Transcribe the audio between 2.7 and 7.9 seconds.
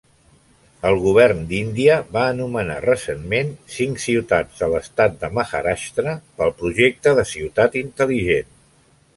recentment cinc ciutats de l'estat de Maharashtra pel projecte de ciutat